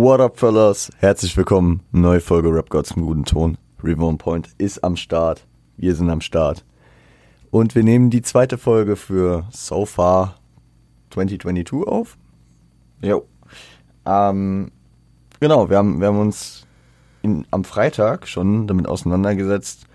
[0.00, 0.92] What up, fellas?
[0.98, 1.82] Herzlich willkommen.
[1.90, 3.58] Neue Folge Rap Gods im guten Ton.
[3.82, 5.44] Reborn Point ist am Start.
[5.76, 6.64] Wir sind am Start.
[7.50, 10.38] Und wir nehmen die zweite Folge für So Far
[11.10, 12.16] 2022 auf.
[13.02, 13.26] Jo.
[14.06, 14.70] Ähm,
[15.40, 16.64] genau, wir haben, wir haben uns
[17.22, 19.88] in, am Freitag schon damit auseinandergesetzt,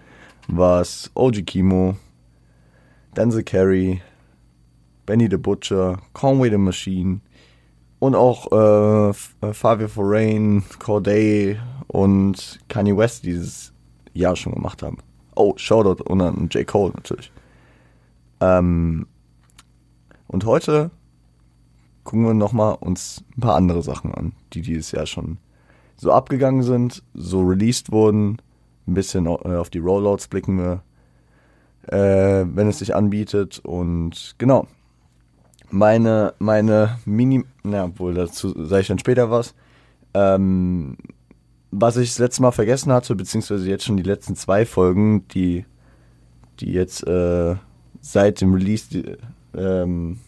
[0.49, 1.95] was OG Kimo,
[3.15, 4.01] Denzel Carey,
[5.05, 7.21] Benny the Butcher, Conway the Machine
[8.03, 9.09] und auch äh,
[9.47, 13.71] äh Fabio Forain, Corday und Kanye West dieses
[14.11, 14.97] Jahr schon gemacht haben.
[15.37, 16.67] Oh, Shoutout und an J.
[16.67, 17.31] Cole natürlich.
[18.41, 19.07] Ähm,
[20.27, 20.91] und heute
[22.03, 25.37] gucken wir nochmal uns ein paar andere Sachen an, die dieses Jahr schon
[25.95, 28.41] so abgegangen sind, so released wurden.
[28.85, 30.83] Ein bisschen äh, auf die Rollouts blicken wir,
[31.87, 33.61] äh, wenn es sich anbietet.
[33.63, 34.67] Und genau,
[35.73, 39.55] meine, meine Mini, na, wohl dazu sage ich dann später was.
[40.13, 40.97] Ähm,
[41.71, 45.65] was ich das letzte Mal vergessen hatte, beziehungsweise jetzt schon die letzten zwei Folgen, die,
[46.59, 47.55] die jetzt äh,
[48.01, 49.17] seit dem Release die,
[49.57, 50.19] ähm,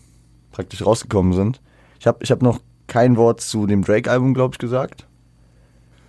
[0.52, 1.62] praktisch rausgekommen sind.
[2.00, 5.06] Ich habe ich hab noch kein Wort zu dem Drake-Album, glaube ich, gesagt.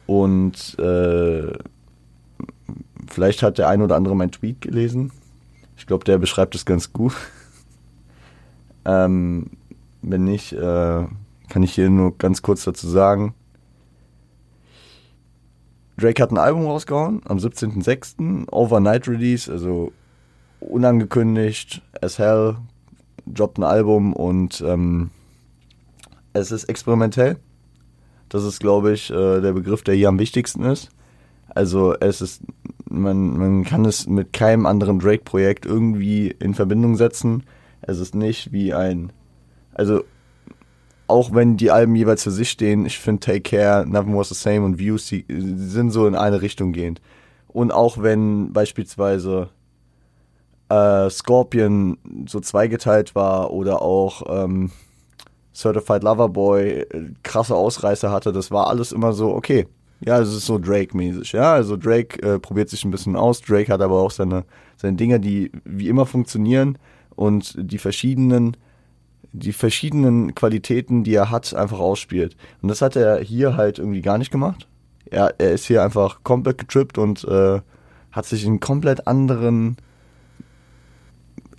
[0.06, 1.52] Und äh,
[3.06, 5.12] vielleicht hat der ein oder andere meinen Tweet gelesen.
[5.76, 7.12] Ich glaube, der beschreibt es ganz gut.
[8.86, 9.50] Ähm,
[10.00, 11.04] wenn nicht, äh,
[11.48, 13.34] kann ich hier nur ganz kurz dazu sagen.
[15.98, 18.50] Drake hat ein Album rausgehauen am 17.06.
[18.50, 19.92] Overnight Release, also
[20.60, 22.56] unangekündigt, as hell,
[23.26, 25.10] droppt ein Album und ähm,
[26.32, 27.38] es ist experimentell.
[28.28, 30.90] Das ist, glaube ich, äh, der Begriff, der hier am wichtigsten ist.
[31.48, 32.42] Also es ist,
[32.90, 37.44] man, man kann es mit keinem anderen Drake-Projekt irgendwie in Verbindung setzen.
[37.82, 39.12] Es ist nicht wie ein,
[39.74, 40.02] also
[41.08, 44.34] auch wenn die Alben jeweils für sich stehen, ich finde Take Care, Nothing Was the
[44.34, 47.00] Same und Views, die sind so in eine Richtung gehend.
[47.48, 49.50] Und auch wenn beispielsweise
[50.68, 54.72] äh, Scorpion so zweigeteilt war oder auch ähm,
[55.54, 59.66] Certified Lover Boy äh, krasse Ausreißer hatte, das war alles immer so, okay,
[60.00, 63.72] ja, es ist so Drake-mäßig, ja, also Drake äh, probiert sich ein bisschen aus, Drake
[63.72, 64.44] hat aber auch seine,
[64.76, 66.76] seine Dinge, die wie immer funktionieren
[67.16, 68.56] und die verschiedenen
[69.32, 72.36] die verschiedenen Qualitäten, die er hat, einfach ausspielt.
[72.62, 74.66] Und das hat er hier halt irgendwie gar nicht gemacht.
[75.10, 77.60] Er, er ist hier einfach komplett getrippt und äh,
[78.12, 79.76] hat sich einen komplett anderen,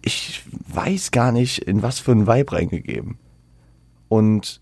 [0.01, 3.17] ich weiß gar nicht, in was für einen Vibe reingegeben.
[4.09, 4.59] Und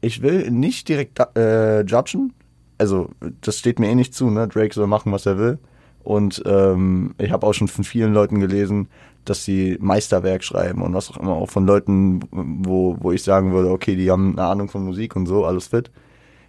[0.00, 2.34] ich will nicht direkt äh, judgen.
[2.78, 4.46] Also, das steht mir eh nicht zu, ne?
[4.46, 5.58] Drake soll machen, was er will.
[6.04, 8.88] Und ähm, ich habe auch schon von vielen Leuten gelesen,
[9.24, 13.52] dass sie Meisterwerk schreiben und was auch immer, auch von Leuten, wo, wo ich sagen
[13.52, 15.90] würde, okay, die haben eine Ahnung von Musik und so, alles fit.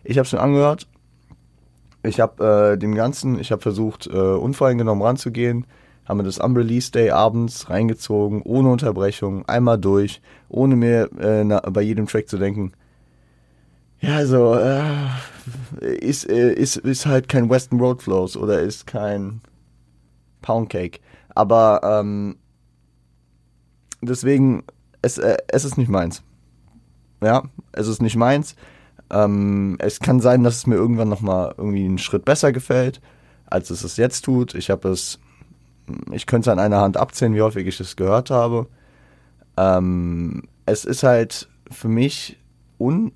[0.04, 0.88] Ich habe es mir angehört.
[2.04, 5.66] Ich habe äh, dem Ganzen, ich habe versucht, äh, unvoreingenommen ranzugehen,
[6.04, 11.44] haben wir das am Release Day abends reingezogen, ohne Unterbrechung, einmal durch, ohne mir äh,
[11.44, 12.74] na, bei jedem Track zu denken,
[14.02, 14.84] ja, also, äh,
[15.82, 19.42] ist, äh, ist, ist halt kein Western Road Flows oder ist kein
[20.42, 21.00] Pound Cake.
[21.34, 22.38] Aber ähm,
[24.02, 24.64] deswegen,
[25.02, 26.24] es, äh, es ist nicht meins.
[27.22, 28.56] Ja, es ist nicht meins.
[29.12, 33.02] Ähm, es kann sein, dass es mir irgendwann nochmal irgendwie einen Schritt besser gefällt,
[33.46, 34.56] als es es jetzt tut.
[34.56, 35.20] Ich habe es,
[36.12, 38.68] ich könnte es an einer Hand abzählen, wie häufig ich es gehört habe.
[39.58, 42.40] Ähm, es ist halt für mich
[42.80, 43.12] un,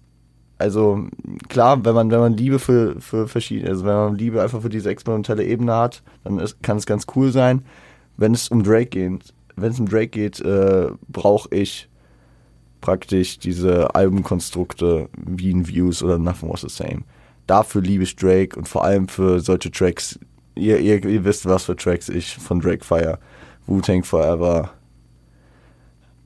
[0.59, 1.07] also
[1.47, 4.69] klar, wenn man, wenn man Liebe für, für verschiedene, also wenn man Liebe einfach für
[4.69, 7.63] diese experimentelle Ebene hat, dann ist, kann es ganz cool sein.
[8.17, 11.89] Wenn es um Drake geht, wenn es um Drake geht, äh, brauche ich
[12.81, 17.03] praktisch diese Albenkonstrukte wie in Views oder Nothing Was the Same.
[17.47, 20.19] Dafür liebe ich Drake und vor allem für solche Tracks.
[20.55, 23.17] Ihr, ihr, ihr wisst, was für Tracks ich von Drake feier.
[23.65, 24.71] Wu-Tang Forever,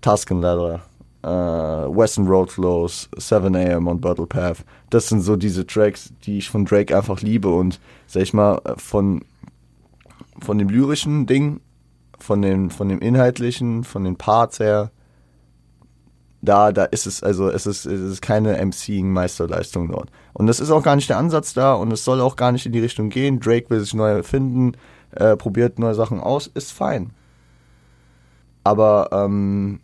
[0.02, 0.82] Tusken Leather,
[1.24, 4.66] äh, Western Road Flows, 7am und Battle Path.
[4.90, 8.62] Das sind so diese Tracks, die ich von Drake einfach liebe und sag ich mal,
[8.78, 9.24] von,
[10.40, 11.62] von dem lyrischen Ding
[12.24, 14.92] von, den, von dem Inhaltlichen, von den Parts her,
[16.42, 20.10] da, da ist es, also es ist, es ist keine MCing-Meisterleistung dort.
[20.34, 22.66] Und das ist auch gar nicht der Ansatz da und es soll auch gar nicht
[22.66, 23.40] in die Richtung gehen.
[23.40, 24.74] Drake will sich neu erfinden,
[25.12, 27.12] äh, probiert neue Sachen aus, ist fein.
[28.64, 29.80] Aber ähm,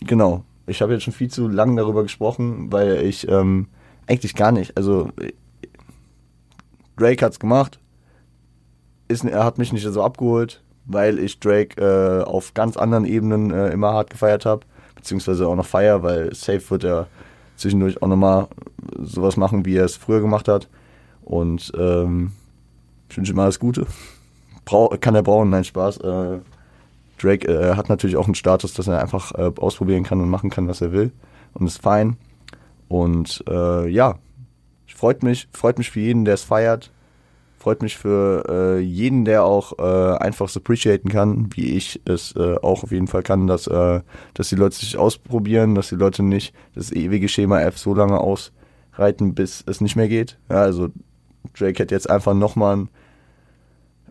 [0.00, 3.68] genau, ich habe jetzt schon viel zu lang darüber gesprochen, weil ich ähm,
[4.06, 5.10] eigentlich gar nicht, also
[6.96, 7.78] Drake hat's gemacht,
[9.08, 13.50] ist, er hat mich nicht so abgeholt, weil ich Drake äh, auf ganz anderen Ebenen
[13.50, 17.06] äh, immer hart gefeiert habe, beziehungsweise auch noch feier, weil safe wird er
[17.56, 18.48] zwischendurch auch nochmal
[19.00, 20.68] sowas machen, wie er es früher gemacht hat.
[21.22, 22.32] Und ähm,
[23.08, 23.86] ich wünsche ihm alles Gute.
[24.64, 25.98] Brau kann er brauchen, nein, Spaß.
[25.98, 26.38] Äh,
[27.24, 30.50] Drake äh, hat natürlich auch einen Status, dass er einfach äh, ausprobieren kann und machen
[30.50, 31.12] kann, was er will.
[31.54, 32.16] Und ist fein.
[32.88, 34.16] Und äh, ja,
[34.86, 36.90] freut mich, freut mich für jeden, der es feiert.
[37.58, 42.36] Freut mich für äh, jeden, der auch äh, einfach so appreciaten kann, wie ich es
[42.36, 46.22] äh, auch auf jeden Fall kann, dass, dass die Leute sich ausprobieren, dass die Leute
[46.22, 50.38] nicht das ewige Schema F so lange ausreiten, bis es nicht mehr geht.
[50.50, 50.88] Ja, also
[51.58, 52.86] Drake hätte jetzt einfach nochmal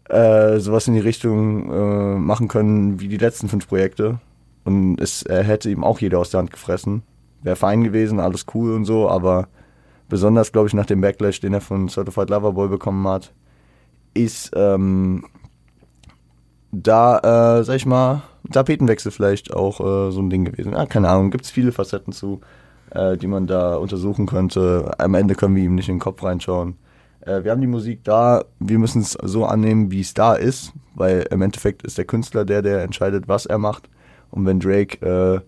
[0.10, 4.20] äh, sowas in die Richtung äh, machen können wie die letzten fünf Projekte.
[4.66, 7.04] Und es äh, hätte ihm auch jeder aus der Hand gefressen.
[7.42, 9.48] Wäre fein gewesen, alles cool und so, aber
[10.08, 13.34] besonders, glaube ich, nach dem Backlash, den er von Certified Lover Boy bekommen hat,
[14.14, 15.26] ist ähm,
[16.72, 20.74] da, äh, sag ich mal, Tapetenwechsel vielleicht auch äh, so ein Ding gewesen.
[20.74, 22.42] Ja, keine Ahnung, gibt es viele Facetten zu,
[22.92, 24.92] äh, die man da untersuchen könnte.
[24.98, 26.76] Am Ende können wir ihm nicht in den Kopf reinschauen.
[27.26, 30.74] Äh, wir haben die Musik da, wir müssen es so annehmen, wie es da ist,
[30.96, 33.90] weil im Endeffekt ist der Künstler der, der entscheidet, was er macht.
[34.30, 35.42] Und wenn Drake äh,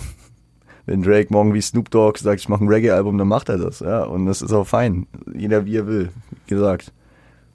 [0.86, 3.80] wenn Drake morgen wie Snoop Dogg sagt, ich mache ein Reggae-Album, dann macht er das,
[3.80, 4.04] ja.
[4.04, 5.06] Und das ist auch fein.
[5.34, 6.92] Jeder wie er will, wie gesagt.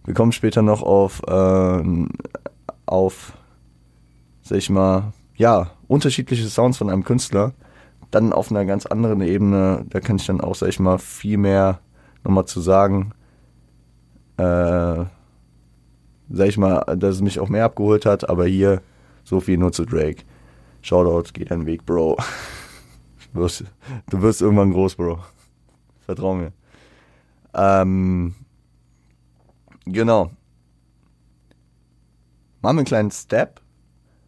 [0.06, 2.07] Wir kommen später noch auf, äh,
[2.85, 3.33] auf,
[4.41, 7.53] sag ich mal, ja, unterschiedliche Sounds von einem Künstler.
[8.12, 11.38] Dann auf einer ganz anderen Ebene, da kann ich dann auch, sag ich mal, viel
[11.38, 11.80] mehr
[12.24, 13.14] nochmal zu sagen.
[14.38, 15.06] Äh,
[16.30, 18.81] sag ich mal, dass es mich auch mehr abgeholt hat, aber hier
[19.24, 20.24] so viel nur zu Drake.
[20.81, 22.18] Shoutout, geht deinen Weg, Bro.
[23.34, 23.64] Du wirst,
[24.10, 25.20] du wirst irgendwann groß, Bro.
[26.06, 26.52] Vertrau mir.
[27.54, 28.36] Ähm,
[29.86, 30.31] genau.
[32.62, 33.62] Machen wir einen kleinen Step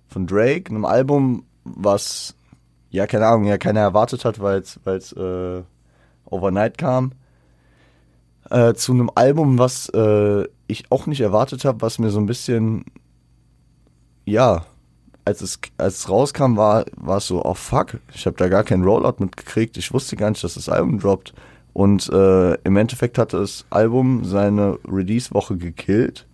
[0.08, 2.36] von Drake, einem Album, was,
[2.90, 5.64] ja, keine Ahnung, ja, keiner erwartet hat, weil es äh,
[6.26, 7.12] overnight kam.
[8.50, 12.26] Äh, zu einem Album, was äh, ich auch nicht erwartet habe, was mir so ein
[12.26, 12.86] bisschen,
[14.26, 14.66] ja,
[15.26, 16.86] als es, als es rauskam, war,
[17.18, 19.78] es so, oh fuck, ich habe da gar keinen Rollout mitgekriegt.
[19.78, 21.34] Ich wusste gar nicht, dass das Album droppt.
[21.74, 26.26] Und äh, im Endeffekt hatte das Album seine Release-Woche gekillt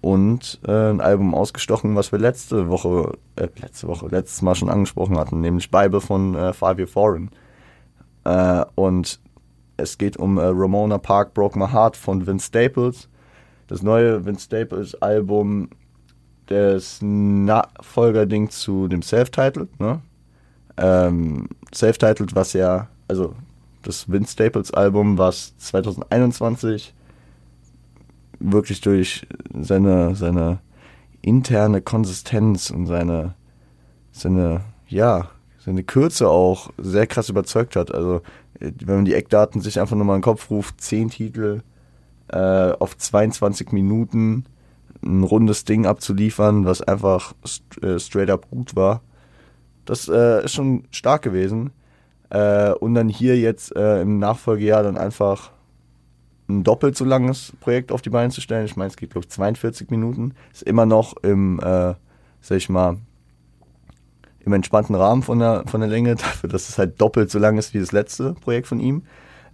[0.00, 4.70] und äh, ein Album ausgestochen, was wir letzte Woche, äh, letzte Woche, letztes Mal schon
[4.70, 7.30] angesprochen hatten, nämlich Bible von äh, Five Year Foreign.
[8.24, 9.18] Äh, und
[9.80, 13.08] es geht um äh, Ramona Park Broke My Heart von Vince Staples.
[13.66, 15.68] Das neue Vince Staples Album
[16.50, 20.00] das Nachfolgerding zu dem Self-Titled, ne?
[20.76, 23.34] Ähm, Self-Titled, was ja, also
[23.82, 26.92] das Vince Staples Album, was 2021
[28.40, 29.26] wirklich durch
[29.60, 30.58] seine, seine
[31.22, 33.34] interne Konsistenz und seine,
[34.10, 37.94] seine, ja, seine Kürze auch sehr krass überzeugt hat.
[37.94, 38.22] Also,
[38.60, 41.62] wenn man die Eckdaten sich einfach nochmal in den Kopf ruft, 10 Titel
[42.28, 44.44] äh, auf 22 Minuten,
[45.02, 47.34] ein rundes Ding abzuliefern, was einfach
[47.82, 49.02] äh, straight up gut war.
[49.86, 51.70] Das äh, ist schon stark gewesen.
[52.28, 55.50] Äh, und dann hier jetzt äh, im Nachfolgejahr dann einfach
[56.48, 58.66] ein doppelt so langes Projekt auf die Beine zu stellen.
[58.66, 60.34] Ich meine, es geht, glaube ich, 42 Minuten.
[60.52, 61.94] Ist immer noch im, äh,
[62.40, 62.98] sag ich mal,
[64.50, 67.56] im entspannten Rahmen von der, von der Länge, dafür, dass es halt doppelt so lang
[67.56, 69.02] ist wie das letzte Projekt von ihm.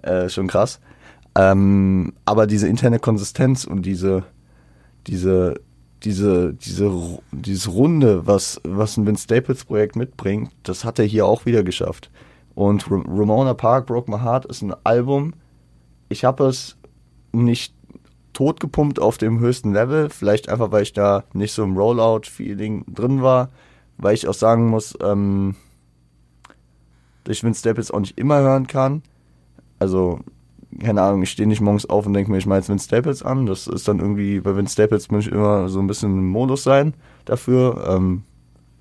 [0.03, 0.81] Äh, schon krass.
[1.37, 4.25] Ähm, aber diese interne Konsistenz und diese,
[5.07, 5.55] diese,
[6.03, 11.27] diese, diese, dieses Runde, was, was ein Vince Staples Projekt mitbringt, das hat er hier
[11.27, 12.11] auch wieder geschafft.
[12.55, 15.35] Und Ramona Park, Broke My Heart ist ein Album.
[16.09, 16.79] Ich habe es
[17.33, 17.75] nicht
[18.33, 23.23] totgepumpt auf dem höchsten Level, vielleicht einfach, weil ich da nicht so im Rollout-Feeling drin
[23.23, 23.51] war,
[23.99, 25.55] weil ich auch sagen muss, ähm,
[27.25, 29.03] dass ich Vince Staples auch nicht immer hören kann.
[29.79, 30.21] Also
[30.81, 33.23] keine Ahnung, ich stehe nicht morgens auf und denke mir, ich mache jetzt Vince Staples
[33.23, 33.47] an.
[33.47, 36.63] Das ist dann irgendwie, bei Vince Staples muss ich immer so ein bisschen im Modus
[36.63, 37.85] sein dafür.
[37.89, 38.23] Ähm,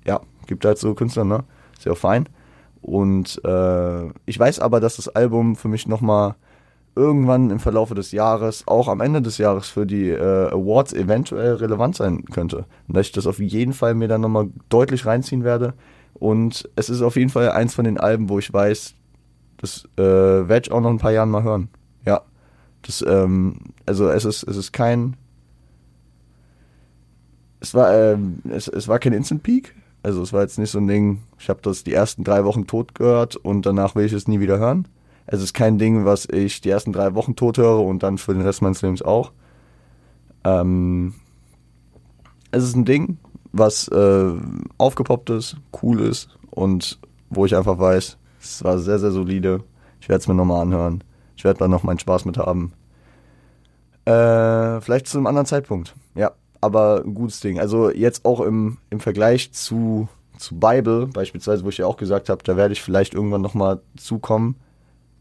[0.06, 1.44] ja, gibt halt so Künstler, ne?
[1.76, 2.28] Ist ja auch fein.
[2.82, 6.36] Und äh, ich weiß aber, dass das Album für mich nochmal
[6.96, 11.54] irgendwann im Verlaufe des Jahres, auch am Ende des Jahres für die äh, Awards eventuell
[11.54, 12.64] relevant sein könnte.
[12.88, 15.74] Und dass ich das auf jeden Fall mir dann nochmal deutlich reinziehen werde.
[16.14, 18.94] Und es ist auf jeden Fall eins von den Alben, wo ich weiß,
[19.58, 21.68] das äh, werde ich auch noch ein paar Jahren mal hören.
[22.04, 22.22] Ja.
[22.82, 25.16] Das, ähm, also es ist, es ist kein.
[27.60, 29.74] Es war, ähm, es, es war kein Instant Peak.
[30.02, 32.68] Also es war jetzt nicht so ein Ding, ich habe das die ersten drei Wochen
[32.68, 34.86] tot gehört und danach will ich es nie wieder hören.
[35.26, 38.32] Es ist kein Ding, was ich die ersten drei Wochen tot höre und dann für
[38.32, 39.32] den Rest meines Lebens auch.
[40.44, 41.14] Ähm,
[42.52, 43.18] es ist ein Ding,
[43.52, 44.32] was äh,
[44.78, 46.98] aufgepoppt ist, cool ist und
[47.30, 49.64] wo ich einfach weiß, Es war sehr, sehr solide.
[50.00, 51.02] Ich werde es mir nochmal anhören.
[51.36, 52.72] Ich werde da noch meinen Spaß mit haben.
[54.04, 55.94] Äh, vielleicht zu einem anderen Zeitpunkt.
[56.14, 57.58] Ja, aber ein gutes Ding.
[57.58, 62.28] Also jetzt auch im, im Vergleich zu, zu Bible, beispielsweise, wo ich ja auch gesagt
[62.28, 64.54] habe, da werde ich vielleicht irgendwann nochmal zukommen.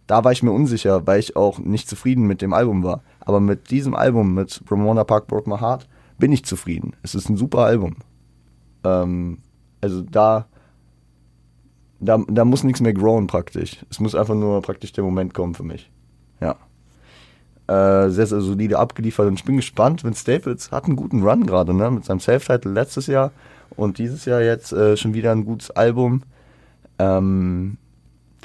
[0.08, 3.02] Da war ich mir unsicher, weil ich auch nicht zufrieden mit dem Album war.
[3.22, 6.94] Aber mit diesem Album, mit Ramona Park Broke My Heart, bin ich zufrieden.
[7.02, 7.98] Es ist ein super Album.
[8.84, 9.40] Ähm,
[9.82, 10.48] also da,
[12.00, 13.86] da, da muss nichts mehr growen praktisch.
[13.90, 15.92] Es muss einfach nur praktisch der Moment kommen für mich.
[16.40, 16.56] Ja.
[17.68, 21.48] Äh, sehr, sehr solide abgeliefert und ich bin gespannt, wenn Staples hat einen guten Run
[21.48, 21.90] gerade, ne?
[21.90, 23.32] Mit seinem Self-Title letztes Jahr
[23.76, 26.22] und dieses Jahr jetzt äh, schon wieder ein gutes Album.
[27.00, 27.78] Ähm,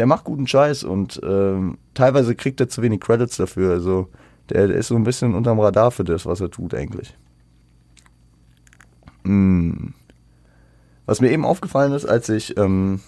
[0.00, 3.72] der macht guten Scheiß und ähm, teilweise kriegt er zu wenig Credits dafür.
[3.72, 4.08] Also
[4.48, 7.14] der, der, ist so ein bisschen unterm Radar für das, was er tut eigentlich.
[9.24, 9.88] Mm.
[11.04, 13.00] Was mir eben aufgefallen ist, als ich ähm,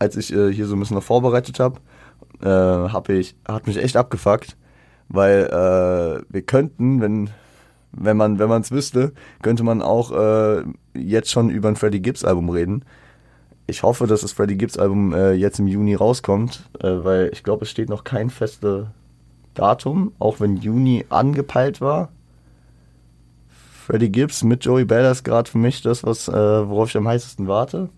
[0.00, 1.78] als ich äh, hier so ein bisschen noch vorbereitet habe,
[2.40, 4.56] äh, habe ich hat mich echt abgefuckt,
[5.08, 7.30] weil äh, wir könnten, wenn
[7.92, 12.24] wenn man wenn es wüsste, könnte man auch äh, jetzt schon über ein Freddie Gibbs
[12.24, 12.84] Album reden.
[13.70, 17.44] Ich hoffe, dass das Freddie Gibbs Album äh, jetzt im Juni rauskommt, äh, weil ich
[17.44, 18.86] glaube, es steht noch kein festes
[19.52, 22.08] Datum, auch wenn Juni angepeilt war.
[23.86, 27.46] Freddie Gibbs mit Joey Badass gerade für mich das, was, äh, worauf ich am heißesten
[27.46, 27.90] warte.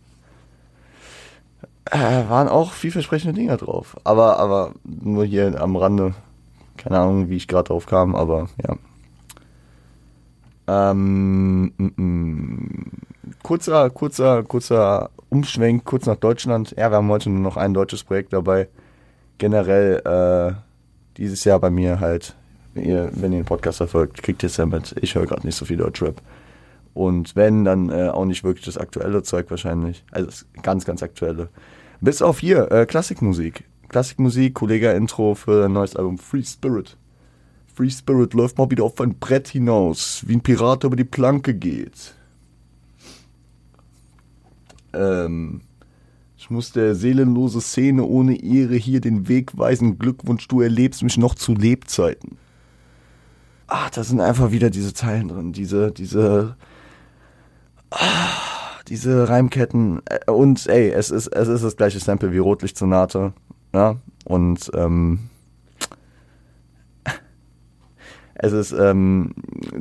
[1.84, 3.96] Äh, waren auch vielversprechende Dinger drauf.
[4.02, 6.14] Aber, aber nur hier am Rande.
[6.78, 10.90] Keine Ahnung, wie ich gerade drauf kam, aber ja.
[10.90, 13.38] Ähm, m -m.
[13.44, 16.74] Kurzer, kurzer, kurzer Umschwenk, kurz nach Deutschland.
[16.76, 18.68] Ja, wir haben heute nur noch ein deutsches Projekt dabei.
[19.38, 20.54] Generell äh,
[21.16, 22.34] dieses Jahr bei mir halt,
[22.74, 24.94] ihr, wenn ihr den Podcast verfolgt, kriegt ihr es ja mit.
[25.00, 26.20] Ich höre gerade nicht so viel Deutschrap.
[26.94, 30.04] Und wenn, dann äh, auch nicht wirklich das aktuelle Zeug wahrscheinlich.
[30.10, 31.48] Also das ganz, ganz aktuelle.
[32.00, 33.64] Bis auf hier, äh, Klassikmusik.
[33.88, 36.96] Klassikmusik, Kollega-Intro für ein neues Album Free Spirit.
[37.72, 41.54] Free Spirit läuft mal wieder auf ein Brett hinaus, wie ein Pirat über die Planke
[41.54, 42.14] geht.
[44.92, 45.60] Ähm,
[46.36, 49.98] ich muss der seelenlose Szene ohne Ehre hier den Weg weisen.
[49.98, 52.38] Glückwunsch, du erlebst mich noch zu Lebzeiten.
[53.66, 56.56] Ach, da sind einfach wieder diese Zeilen drin, diese, diese,
[57.90, 57.98] ah,
[58.88, 60.00] diese Reimketten.
[60.26, 63.32] Und ey, es ist, es ist das gleiche Sample wie Rotlichtsonate.
[63.74, 65.20] Ja, und ähm,
[68.34, 69.34] es ist, ähm,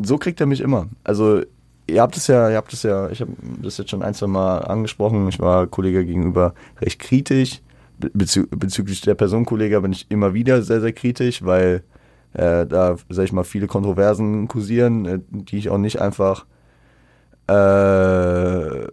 [0.03, 0.87] so kriegt er mich immer.
[1.05, 1.41] Also
[1.89, 3.31] ihr habt es ja, ihr habt es ja, ich habe
[3.61, 5.27] das jetzt schon ein, zwei Mal angesprochen.
[5.27, 7.61] Ich war Kollege gegenüber recht kritisch.
[7.97, 11.83] Bezü bezüglich der Personenkollege bin ich immer wieder sehr, sehr kritisch, weil
[12.33, 16.45] äh, da, sag ich mal, viele Kontroversen kursieren, äh, die ich auch nicht einfach
[17.47, 18.87] äh,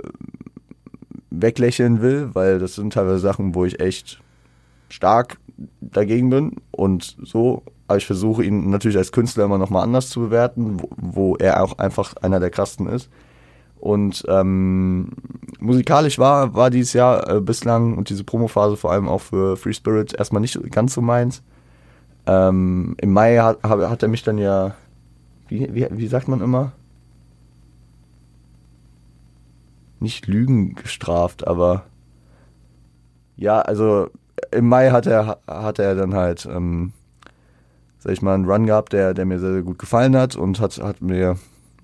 [1.31, 4.21] weglächeln will, weil das sind teilweise Sachen, wo ich echt
[4.89, 5.39] stark
[5.81, 10.21] dagegen bin und so aber ich versuche ihn natürlich als Künstler immer nochmal anders zu
[10.21, 13.09] bewerten, wo, wo, er auch einfach einer der krassesten ist.
[13.79, 15.13] Und ähm,
[15.61, 19.75] musikalisch war, war dieses Jahr äh, bislang und diese Promophase vor allem auch für Free
[19.75, 21.43] Spirit erstmal nicht ganz so meins.
[22.27, 24.75] Ähm, Im Mai hat, hat er mich dann ja,
[25.47, 26.73] wie, wie, wie sagt man immer?
[30.01, 31.85] Nicht Lügen gestraft, aber
[33.37, 34.09] ja, also
[34.51, 36.93] im Mai hat er, hat er dann halt ähm,
[38.07, 40.61] sag ich mal, einen Run gehabt, der, der mir sehr, sehr gut gefallen hat und
[40.61, 41.39] hat, hat mir,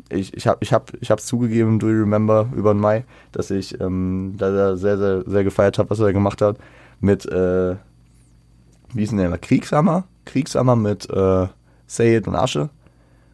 [0.08, 3.50] ich, ich habe ich hab, ich hab's zugegeben, do you remember, über den Mai, dass
[3.50, 6.58] ich ähm, da sehr, sehr, sehr gefeiert habe, was er gemacht hat,
[7.00, 7.74] mit, äh,
[8.94, 10.04] wie ist denn der, Kriegshammer?
[10.24, 11.48] Kriegshammer mit äh,
[11.88, 12.70] Sayed und Asche,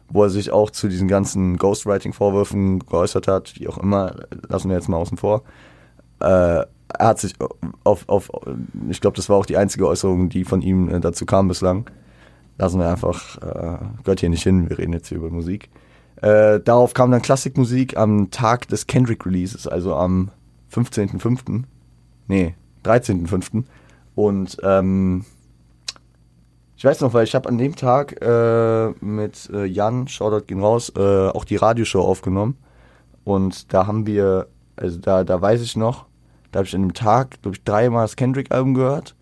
[0.09, 4.15] wo er sich auch zu diesen ganzen Ghostwriting-Vorwürfen geäußert hat, wie auch immer,
[4.47, 5.43] lassen wir jetzt mal außen vor.
[6.21, 6.65] Äh,
[6.97, 7.33] er hat sich
[7.83, 8.29] auf, auf
[8.89, 11.89] ich glaube, das war auch die einzige Äußerung, die von ihm äh, dazu kam bislang,
[12.57, 15.69] lassen wir einfach, äh, gehört hier nicht hin, wir reden jetzt hier über Musik.
[16.21, 20.31] Äh, darauf kam dann Klassikmusik am Tag des Kendrick Releases, also am
[20.73, 21.63] 15.05.
[22.27, 23.63] Nee, 13.05.
[24.15, 25.23] Und ähm,
[26.75, 30.61] ich weiß noch, weil ich habe an dem Tag äh, mit äh, Jan, Shoutout gehen
[30.61, 32.57] raus, äh, auch die Radioshow aufgenommen.
[33.23, 36.05] Und da haben wir, also da, da weiß ich noch,
[36.51, 39.15] da habe ich an dem Tag, glaube ich, dreimal das Kendrick-Album gehört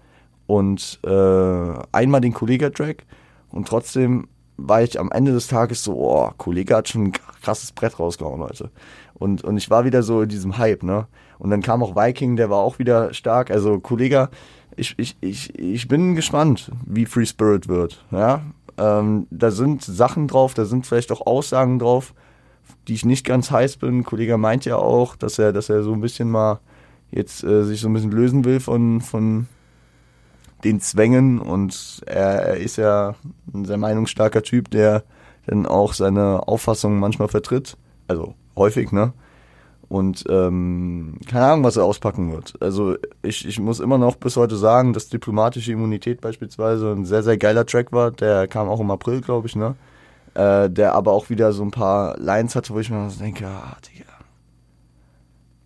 [0.46, 3.06] und äh, einmal den Kollega-Track
[3.50, 7.72] und trotzdem war ich am Ende des Tages so, oh, Kollege hat schon ein krasses
[7.72, 8.72] Brett rausgehauen heute.
[9.14, 11.08] Und, und ich war wieder so in diesem Hype, ne?
[11.40, 13.52] Und dann kam auch Viking, der war auch wieder stark.
[13.52, 14.30] Also Kollege,
[14.76, 18.04] ich, ich, ich, ich bin gespannt, wie Free Spirit wird.
[18.12, 18.42] Ja?
[18.78, 22.14] Ähm, da sind Sachen drauf, da sind vielleicht auch Aussagen drauf,
[22.88, 24.04] die ich nicht ganz heiß bin.
[24.04, 26.60] Kollege meint ja auch, dass er, dass er so ein bisschen mal
[27.12, 29.48] jetzt äh, sich so ein bisschen lösen will von, von
[30.64, 33.16] den Zwängen und er, er ist ja
[33.54, 35.04] ein sehr meinungsstarker Typ, der
[35.46, 37.78] dann auch seine Auffassungen manchmal vertritt.
[38.08, 39.14] Also häufig, ne?
[39.90, 42.56] Und ähm, keine Ahnung, was er auspacken wird.
[42.62, 47.24] Also ich, ich muss immer noch bis heute sagen, dass diplomatische Immunität beispielsweise ein sehr,
[47.24, 48.12] sehr geiler Track war.
[48.12, 49.76] Der kam auch im April, glaube ich, ne?
[50.34, 53.48] Äh, der aber auch wieder so ein paar Lines hatte, wo ich mir so denke,
[53.48, 54.06] ah, Digga.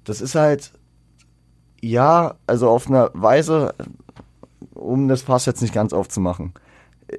[0.03, 0.71] Das ist halt,
[1.81, 3.73] ja, also auf einer Weise,
[4.73, 6.53] um das Fass jetzt nicht ganz aufzumachen,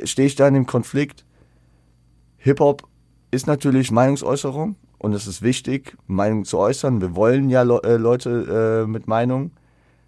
[0.05, 1.25] stehe ich da in dem Konflikt.
[2.39, 2.85] Hip-Hop
[3.31, 7.01] ist natürlich Meinungsäußerung und es ist wichtig, Meinung zu äußern.
[7.01, 9.53] Wir wollen ja Le äh, Leute äh, mit Meinung.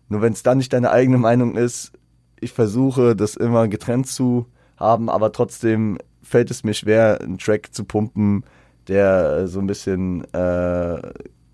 [0.09, 1.93] Nur wenn es dann nicht deine eigene Meinung ist,
[2.41, 4.47] ich versuche das immer getrennt zu
[4.77, 8.45] haben, aber trotzdem fällt es mir schwer, einen Track zu pumpen,
[8.89, 11.01] der so ein bisschen äh,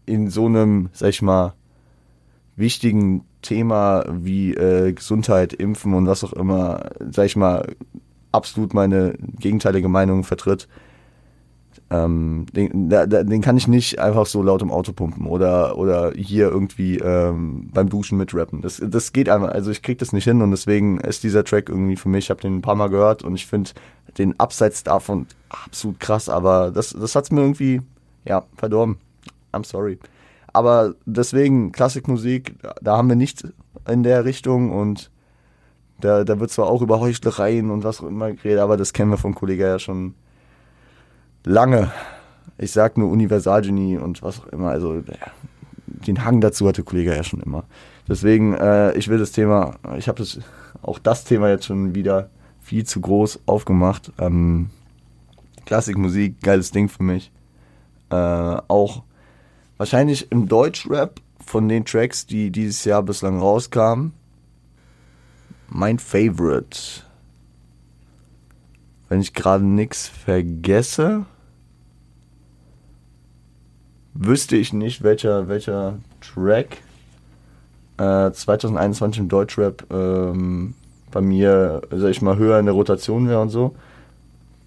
[0.07, 1.55] in so einem, sag ich mal,
[2.61, 7.75] wichtigen Thema wie äh, Gesundheit, Impfen und was auch immer, sag ich mal,
[8.33, 10.69] absolut meine gegenteilige Meinung vertritt.
[11.93, 16.49] Ähm, den, den kann ich nicht einfach so laut im Auto pumpen oder, oder hier
[16.49, 18.61] irgendwie ähm, beim Duschen mitrappen.
[18.61, 21.69] Das, das geht einfach, also ich krieg das nicht hin und deswegen ist dieser Track
[21.69, 23.71] irgendwie für mich, ich habe den ein paar Mal gehört und ich finde
[24.19, 27.83] den abseits davon absolut krass, aber das, das hat's mir irgendwie,
[28.25, 28.99] ja, verdorben.
[29.53, 29.99] I'm sorry.
[30.53, 33.45] Aber deswegen, Klassikmusik, da haben wir nichts
[33.89, 35.11] in der Richtung und
[36.01, 39.11] da, da wird zwar auch über Heuchlereien und was auch immer geredet, aber das kennen
[39.11, 40.15] wir vom Kollegen ja schon
[41.45, 41.91] lange.
[42.59, 44.71] Ich sag nur Universalgenie und was auch immer.
[44.71, 45.03] Also
[45.87, 47.65] den Hang dazu hatte Kollege ja schon immer.
[48.09, 50.41] Deswegen, äh, ich will das Thema, ich habe das
[50.83, 52.31] auch das Thema jetzt schon wieder
[52.61, 54.13] viel zu groß aufgemacht.
[54.19, 54.71] Ähm,
[55.67, 57.31] Klassikmusik, geiles Ding für mich.
[58.11, 59.03] Äh, auch
[59.81, 64.13] wahrscheinlich im Deutschrap von den Tracks, die dieses Jahr bislang rauskamen,
[65.69, 67.03] mein Favorite
[69.09, 71.25] wenn ich gerade nichts vergesse,
[74.15, 76.77] wüsste ich nicht, welcher, welcher Track
[77.97, 80.75] äh, 2021 im Deutschrap ähm,
[81.11, 83.75] bei mir, sag ich mal, höher in der Rotation wäre und so.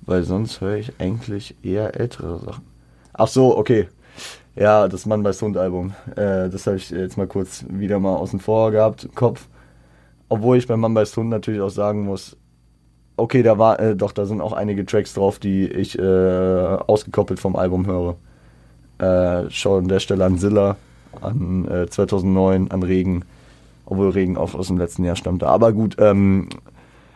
[0.02, 2.66] Weil sonst höre ich eigentlich eher ältere Sachen.
[3.14, 3.88] Ach so, okay.
[4.56, 5.94] Ja, das Mann bei Stone Album.
[6.16, 9.48] Äh, das habe ich jetzt mal kurz wieder mal außen vor gehabt im Kopf.
[10.30, 12.38] Obwohl ich beim Mann bei Stone natürlich auch sagen muss,
[13.18, 17.40] okay, da war, äh, doch, da sind auch einige Tracks drauf, die ich äh, ausgekoppelt
[17.40, 18.16] vom Album höre.
[19.00, 20.78] Äh, schau an der Stelle an Zilla,
[21.22, 23.26] an äh, 2009, an Regen,
[23.86, 25.48] obwohl Regen auch aus dem letzten Jahr stammte.
[25.48, 26.50] Aber gut, ähm,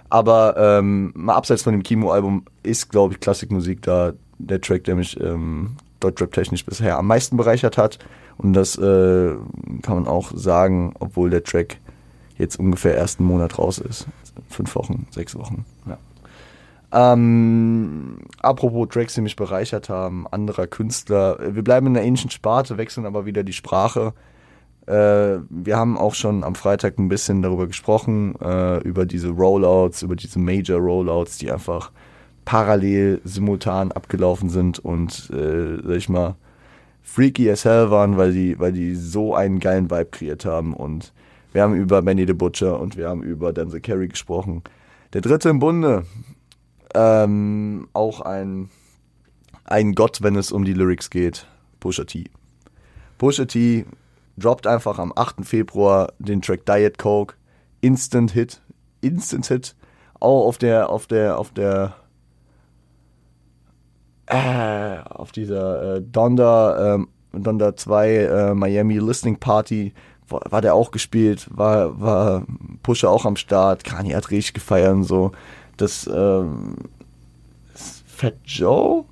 [0.09, 4.95] aber ähm, mal abseits von dem Kimo-Album ist, glaube ich, Klassikmusik da der Track, der
[4.95, 7.99] mich ähm, Deutschrap-technisch bisher am meisten bereichert hat.
[8.37, 9.35] Und das äh,
[9.81, 11.77] kann man auch sagen, obwohl der Track
[12.37, 14.07] jetzt ungefähr ersten Monat raus ist.
[14.49, 15.65] Fünf Wochen, sechs Wochen.
[15.87, 15.97] Ja.
[16.91, 21.37] Ähm, apropos Tracks, die mich bereichert haben, anderer Künstler.
[21.53, 24.13] Wir bleiben in der ähnlichen Sparte, wechseln aber wieder die Sprache.
[24.85, 30.01] Äh, wir haben auch schon am Freitag ein bisschen darüber gesprochen, äh, über diese Rollouts,
[30.01, 31.91] über diese Major Rollouts, die einfach
[32.47, 36.35] parallel, simultan abgelaufen sind und, äh, sag ich mal,
[37.03, 41.11] freaky as hell waren, weil die, weil die so einen geilen Vibe kreiert haben und
[41.51, 44.63] wir haben über Benny the Butcher und wir haben über Denzel Carey gesprochen.
[45.11, 46.05] Der dritte im Bunde,
[46.95, 48.69] ähm, auch ein,
[49.65, 51.47] ein Gott, wenn es um die Lyrics geht,
[51.81, 52.29] Pusha T.
[53.17, 53.83] Pusha T
[54.37, 55.45] droppt einfach am 8.
[55.45, 57.35] Februar den Track Diet Coke,
[57.81, 58.61] Instant Hit,
[59.01, 59.75] Instant Hit,
[60.21, 61.95] auch auf der, auf der, auf der,
[64.27, 69.93] äh, auf dieser äh, Donda, ähm, Donda 2 äh, Miami Listening Party
[70.27, 72.45] war, war der auch gespielt, war, war
[72.83, 75.31] Pusher auch am Start, Kanye hat richtig gefeiert und so.
[75.77, 76.75] Das, ähm,
[78.05, 79.05] Fat Joe?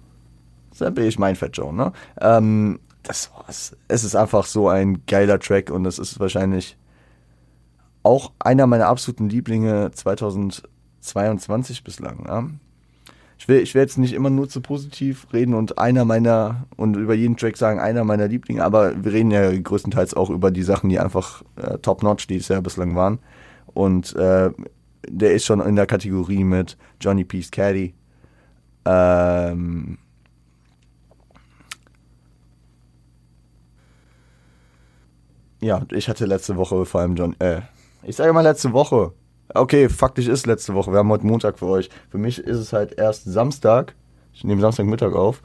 [0.73, 1.93] Sample, ich mein Fat Joe, ne?
[2.19, 3.77] Ähm, das war's.
[3.87, 6.75] Es ist einfach so ein geiler Track und es ist wahrscheinlich
[8.01, 12.25] auch einer meiner absoluten Lieblinge 2022 bislang.
[12.27, 12.49] Ja?
[13.37, 16.95] Ich will, ich will jetzt nicht immer nur zu positiv reden und einer meiner, und
[16.95, 20.63] über jeden Track sagen, einer meiner Lieblinge, aber wir reden ja größtenteils auch über die
[20.63, 23.19] Sachen, die einfach äh, top-notch, die es ja bislang waren.
[23.73, 24.51] Und äh,
[25.07, 27.93] der ist schon in der Kategorie mit Johnny Peace Caddy.
[28.85, 29.97] Ähm,
[35.61, 37.61] ja, ich hatte letzte Woche vor allem John, äh,
[38.03, 39.13] ich sage mal letzte Woche,
[39.55, 40.91] Okay, faktisch ist letzte Woche.
[40.91, 41.89] Wir haben heute Montag für euch.
[42.09, 43.95] Für mich ist es halt erst Samstag.
[44.33, 45.41] Ich nehme Samstagmittag auf.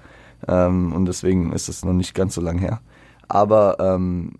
[0.48, 2.80] Ähm, und deswegen ist es noch nicht ganz so lang her.
[3.28, 4.32] Aber ähm,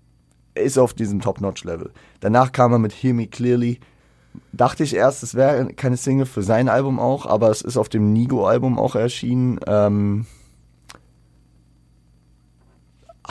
[0.56, 1.92] ist auf diesem Top-Notch-Level.
[2.18, 3.78] Danach kam er mit Hear Me Clearly.
[4.52, 7.88] Dachte ich erst, es wäre keine Single für sein Album auch, aber es ist auf
[7.88, 9.61] dem Nigo-Album auch erschienen.
[9.68, 10.26] Ähm,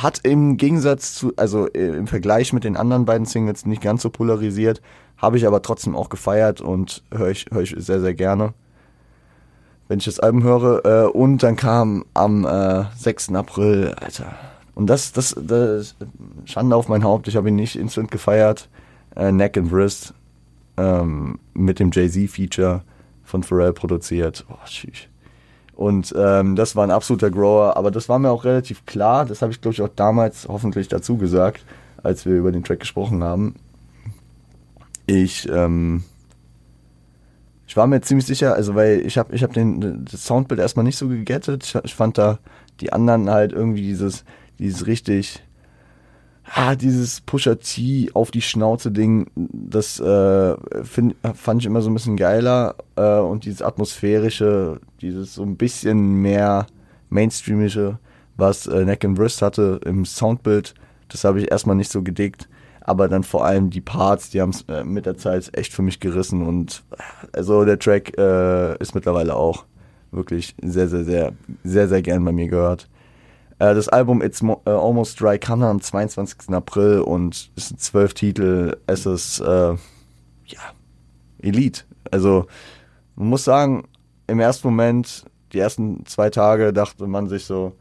[0.02, 4.02] hat im Gegensatz zu, also äh, im Vergleich mit den anderen beiden Singles nicht ganz
[4.02, 4.82] so polarisiert,
[5.20, 8.54] habe ich aber trotzdem auch gefeiert und höre ich, hör ich sehr, sehr gerne,
[9.88, 10.86] wenn ich das Album höre.
[10.86, 13.34] Äh, und dann kam am äh, 6.
[13.34, 14.34] April, Alter.
[14.76, 15.96] Und das, das, das
[16.46, 18.70] Schande auf mein Haupt, ich habe ihn nicht instant gefeiert.
[19.16, 20.14] Äh, Neck and Wrist
[20.78, 22.84] ähm, mit dem Jay-Z-Feature
[23.24, 24.46] von Pharrell produziert.
[24.50, 25.08] Oh, tschüss.
[25.76, 29.26] Und ähm, das war ein absoluter Grower, aber das war mir auch relativ klar.
[29.26, 31.64] Das habe ich, glaube ich, auch damals hoffentlich dazu gesagt,
[32.04, 33.56] als wir über den Track gesprochen haben.
[35.10, 36.04] Ich, ähm,
[37.66, 40.86] ich war mir ziemlich sicher, also weil ich habe ich hab den das Soundbild erstmal
[40.86, 41.64] nicht so gegettet.
[41.64, 42.40] Ich, ich fand da
[42.80, 44.24] die anderen halt irgendwie dieses,
[44.60, 45.44] dieses richtig
[46.54, 51.90] ah, dieses Pusher T auf die Schnauze Ding, das äh, find, fand ich immer so
[51.90, 56.68] ein bisschen geiler äh, und dieses atmosphärische, dieses so ein bisschen mehr
[57.10, 58.00] mainstreamische,
[58.38, 60.74] was äh, Neck and Wrist hatte im Soundbild,
[61.10, 62.48] das habe ich erstmal nicht so gedickt,
[62.90, 65.84] aber dann vor allem die Parts, die haben es äh, mit der Zeit echt für
[65.84, 66.84] mich gerissen und
[67.34, 69.66] also der Track äh, ist mittlerweile auch
[70.12, 72.90] wirklich sehr, sehr, sehr, sehr, sehr gern bei mir gehört.
[73.60, 76.50] Äh, das Album It's Mo uh, Almost Dry kam dann am 22.
[76.50, 78.76] April und es sind zwölf Titel.
[78.88, 79.74] Es ist, äh,
[80.46, 80.60] ja,
[81.44, 81.84] Elite.
[82.10, 82.48] Also,
[83.16, 83.84] man muss sagen,
[84.26, 87.74] im ersten Moment, die ersten zwei Tage, dachte man sich so,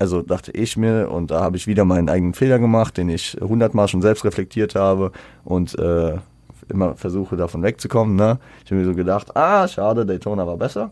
[0.00, 3.36] also dachte ich mir, und da habe ich wieder meinen eigenen Fehler gemacht, den ich
[3.40, 5.12] hundertmal schon selbst reflektiert habe
[5.44, 6.16] und äh,
[6.68, 8.16] immer versuche davon wegzukommen.
[8.16, 8.38] Ne?
[8.64, 10.90] Ich habe mir so gedacht, ah, schade, Daytona war besser.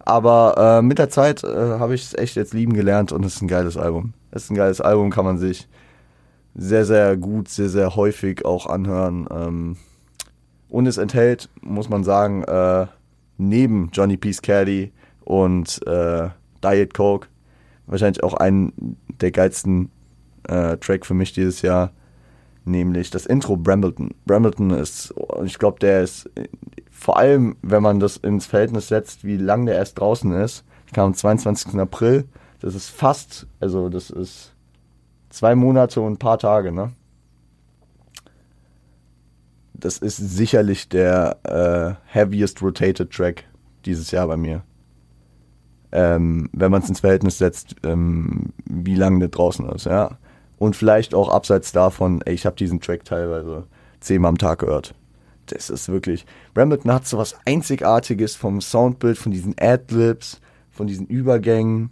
[0.00, 3.36] Aber äh, mit der Zeit äh, habe ich es echt jetzt lieben gelernt und es
[3.36, 4.14] ist ein geiles Album.
[4.32, 5.68] Es ist ein geiles Album, kann man sich
[6.56, 9.28] sehr, sehr gut, sehr, sehr häufig auch anhören.
[9.30, 9.76] Ähm,
[10.68, 12.86] und es enthält, muss man sagen, äh,
[13.38, 14.92] neben Johnny Peace Caddy
[15.24, 16.30] und äh,
[16.64, 17.28] Diet Coke
[17.90, 19.90] wahrscheinlich auch einen der geilsten
[20.48, 21.92] äh, Track für mich dieses Jahr,
[22.64, 24.14] nämlich das Intro Brambleton.
[24.26, 25.12] Brambleton ist,
[25.44, 26.30] ich glaube, der ist
[26.90, 31.06] vor allem, wenn man das ins Verhältnis setzt, wie lang der erst draußen ist, kam
[31.06, 31.78] am 22.
[31.80, 32.24] April.
[32.60, 34.52] Das ist fast, also das ist
[35.30, 36.92] zwei Monate und ein paar Tage, ne?
[39.72, 43.44] Das ist sicherlich der äh, heaviest rotated Track
[43.86, 44.62] dieses Jahr bei mir.
[45.92, 50.18] Ähm, wenn man es ins Verhältnis setzt, ähm, wie lang der draußen ist, ja.
[50.58, 53.64] Und vielleicht auch abseits davon, ey, ich habe diesen Track teilweise
[54.00, 54.94] zehnmal am Tag gehört
[55.52, 56.26] das ist wirklich.
[56.54, 61.90] Brambleton hat so was Einzigartiges vom Soundbild, von diesen Adlibs, von diesen Übergängen.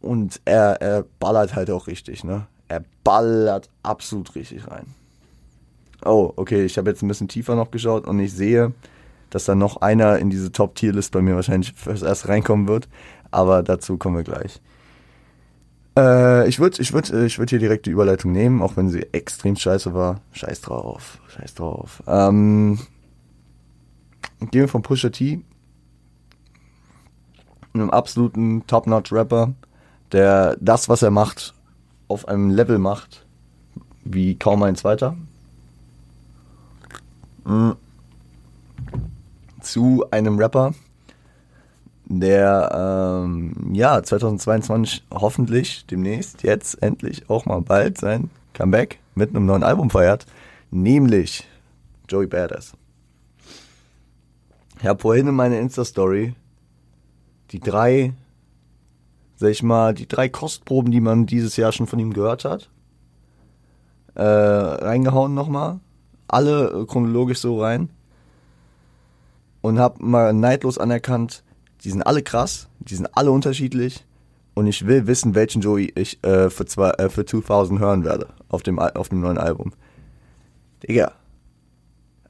[0.00, 2.46] Und er, er ballert halt auch richtig, ne?
[2.68, 4.86] Er ballert absolut richtig rein.
[6.04, 8.72] Oh, okay, ich habe jetzt ein bisschen tiefer noch geschaut und ich sehe,
[9.32, 12.88] dass da noch einer in diese Top-Tier-List bei mir wahrscheinlich fürs erst reinkommen wird.
[13.30, 14.60] Aber dazu kommen wir gleich.
[15.96, 18.88] Äh, ich würde ich würd, äh, ich würd hier direkt die Überleitung nehmen, auch wenn
[18.88, 20.20] sie extrem scheiße war.
[20.32, 22.02] Scheiß drauf, scheiß drauf.
[22.06, 22.78] Ähm,
[24.40, 25.40] gehen wir von Pusha T,
[27.74, 29.54] einem absoluten Top-Notch-Rapper,
[30.12, 31.54] der das, was er macht,
[32.08, 33.24] auf einem Level macht,
[34.04, 35.16] wie kaum ein zweiter.
[37.44, 37.76] Mhm.
[39.62, 40.74] Zu einem Rapper,
[42.04, 49.46] der ähm, ja 2022 hoffentlich demnächst jetzt endlich auch mal bald sein Comeback mit einem
[49.46, 50.26] neuen Album feiert,
[50.70, 51.46] nämlich
[52.08, 52.72] Joey Badass.
[54.80, 56.34] Ich habe vorhin in meiner Insta-Story
[57.52, 58.14] die drei,
[59.36, 62.68] sag ich mal, die drei Kostproben, die man dieses Jahr schon von ihm gehört hat,
[64.14, 65.80] äh, reingehauen nochmal.
[66.28, 67.90] Alle chronologisch so rein.
[69.62, 71.42] Und habe mal neidlos anerkannt,
[71.84, 74.04] die sind alle krass, die sind alle unterschiedlich
[74.54, 78.28] und ich will wissen, welchen Joey ich äh, für, zwei, äh, für 2000 hören werde
[78.48, 79.72] auf dem, auf dem neuen Album.
[80.82, 81.12] Digga.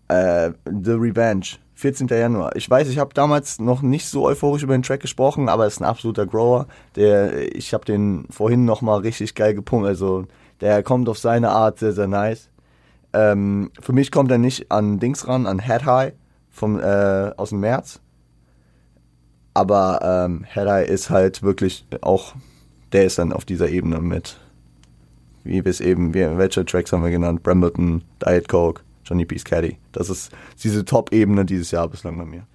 [0.08, 2.06] Äh, The Revenge, 14.
[2.08, 2.54] Januar.
[2.54, 5.74] Ich weiß, ich habe damals noch nicht so euphorisch über den Track gesprochen, aber es
[5.74, 6.66] ist ein absoluter Grower.
[6.96, 9.86] Der, ich habe den vorhin nochmal richtig geil gepumpt.
[9.86, 10.26] Also
[10.60, 12.50] der kommt auf seine Art sehr, sehr nice.
[13.14, 16.12] Ähm, für mich kommt er nicht an Dings ran, an Head High
[16.52, 18.00] vom, äh, aus dem März.
[19.54, 22.34] Aber ähm, Headeye ist halt wirklich auch,
[22.92, 24.38] der ist dann auf dieser Ebene mit,
[25.44, 27.42] wie es eben, wie, welche Tracks haben wir genannt?
[27.42, 29.76] Brambleton, Diet Coke, Johnny Peace Caddy.
[29.90, 30.30] Das ist
[30.62, 32.46] diese Top-Ebene dieses Jahr bislang bei mir.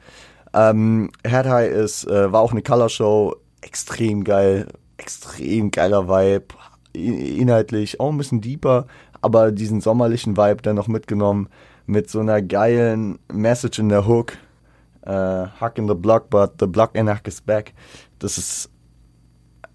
[0.53, 6.55] Ähm, Head High ist, äh, war auch eine Color Show, extrem geil, extrem geiler Vibe,
[6.93, 8.87] inhaltlich auch ein bisschen deeper,
[9.21, 11.49] aber diesen sommerlichen Vibe dann noch mitgenommen
[11.87, 14.33] mit so einer geilen Message in der Hook.
[15.01, 17.73] Äh, Huck in the block, but the block and Huck is back.
[18.19, 18.69] Das ist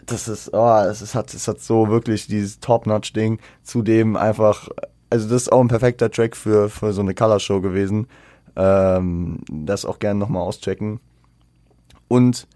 [0.07, 4.68] das ist, oh, es, hat, hat so wirklich dieses Top-Notch-Ding, zudem einfach,
[5.11, 8.09] also das ist auch ein perfekter Track für, für so eine Color-Show gewesen.
[8.57, 11.01] Ähm, das auch gerne nochmal auschecken.
[12.09, 12.46] Und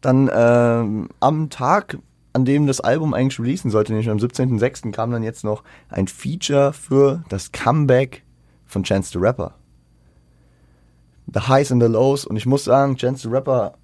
[0.00, 1.98] dann ähm, am Tag,
[2.32, 6.08] an dem das Album eigentlich releasen sollte, nämlich am 17.06., kam dann jetzt noch ein
[6.08, 8.22] Feature für das Comeback
[8.72, 9.54] von Chance the Rapper.
[11.32, 12.24] The Highs and the Lows.
[12.24, 13.74] Und ich muss sagen, Chance the Rapper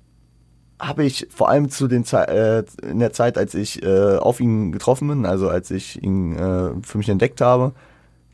[0.81, 4.41] habe ich vor allem zu den Ze äh, in der Zeit, als ich äh, auf
[4.41, 7.73] ihn getroffen bin, also als ich ihn äh, für mich entdeckt habe,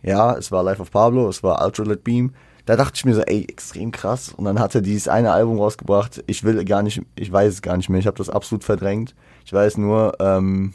[0.03, 2.35] ja, es war Life of Pablo, es war Ultralit Beam,
[2.67, 4.33] da dachte ich mir so, ey, extrem krass.
[4.35, 6.25] Und dann hat er dieses eine Album rausgebracht.
[6.27, 8.01] Ich will gar nicht, ich weiß es gar nicht mehr.
[8.01, 9.15] Ich habe das absolut verdrängt.
[9.45, 10.73] Ich weiß nur, ähm,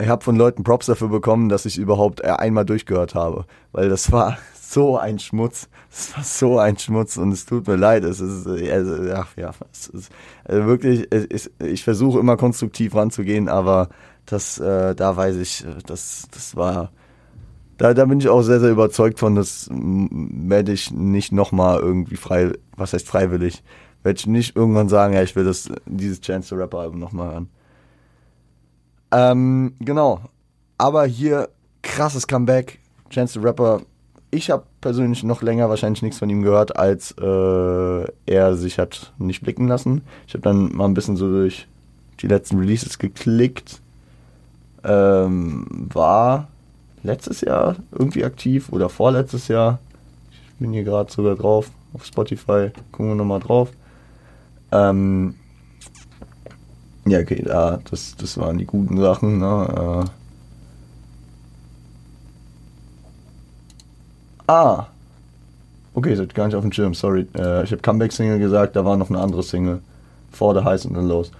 [0.00, 4.12] ich habe von Leuten Props dafür bekommen, dass ich überhaupt einmal durchgehört habe, weil das
[4.12, 5.68] war so ein Schmutz.
[5.90, 8.04] Es war so ein Schmutz und es tut mir leid.
[8.04, 10.12] Es ist, also, ach ja, es ist
[10.44, 13.88] also wirklich, ich, ich versuche immer konstruktiv ranzugehen, aber
[14.26, 16.92] das, äh, da weiß ich, das, das war,
[17.78, 22.16] da, da bin ich auch sehr, sehr überzeugt von, das werde ich nicht nochmal irgendwie
[22.16, 23.62] frei, was heißt freiwillig,
[24.02, 27.32] werde ich nicht irgendwann sagen, ja, ich will das, dieses Chance the Rapper Album nochmal
[27.32, 27.48] hören.
[29.10, 30.20] Ähm, genau.
[30.76, 31.48] Aber hier
[31.82, 32.78] krasses Comeback.
[33.10, 33.80] Chance the Rapper
[34.30, 39.12] ich habe persönlich noch länger wahrscheinlich nichts von ihm gehört, als äh, er sich hat
[39.18, 40.02] nicht blicken lassen.
[40.26, 41.66] Ich habe dann mal ein bisschen so durch
[42.20, 43.80] die letzten Releases geklickt.
[44.84, 46.48] Ähm, war
[47.02, 49.78] letztes Jahr irgendwie aktiv oder vorletztes Jahr.
[50.30, 52.70] Ich bin hier gerade sogar drauf auf Spotify.
[52.92, 53.70] Gucken wir nochmal drauf.
[54.72, 55.34] Ähm,
[57.10, 59.38] ja, okay, da, das, das waren die guten Sachen.
[59.38, 60.04] Ne?
[60.06, 60.10] Äh,
[64.48, 64.86] Ah.
[65.94, 67.26] Okay, seid gar nicht auf dem Schirm, sorry.
[67.36, 69.80] Äh, ich habe Comeback-Single gesagt, da war noch eine andere Single.
[70.32, 71.30] For the Highs and the Lows.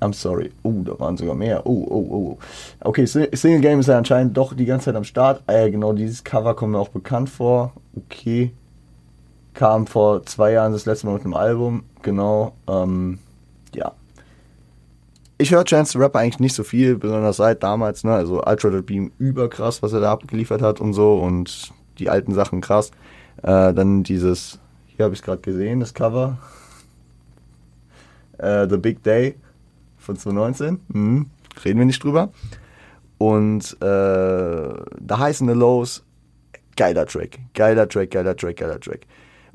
[0.00, 0.52] I'm sorry.
[0.62, 1.66] Oh, da waren sogar mehr.
[1.66, 2.38] Oh, oh, oh.
[2.80, 5.42] Okay, Single Game ist ja anscheinend doch die ganze Zeit am Start.
[5.48, 7.72] Äh, genau, dieses Cover kommt mir auch bekannt vor.
[7.96, 8.52] Okay.
[9.54, 11.84] Kam vor zwei Jahren das letzte Mal mit einem Album.
[12.02, 12.52] Genau.
[12.68, 13.18] Ähm.
[15.38, 18.14] Ich höre Chance the Rapper eigentlich nicht so viel, besonders seit damals, ne?
[18.14, 21.18] Also Ultra Beam überkrass, was er da abgeliefert hat und so.
[21.18, 22.90] Und die alten Sachen krass.
[23.42, 26.38] Äh, dann dieses, hier habe ich gerade gesehen, das Cover.
[28.38, 29.36] Äh, The Big Day
[29.98, 30.80] von 2019.
[30.88, 31.30] Mhm.
[31.64, 32.30] Reden wir nicht drüber.
[33.18, 36.02] Und äh, Highs and the Lows,
[36.76, 37.38] geiler Track.
[37.54, 39.00] Geiler Track, geiler Track, geiler Track.